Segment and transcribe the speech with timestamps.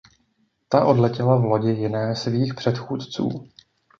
[0.69, 3.49] Ta odletěla v lodi jiné svých předchůdců.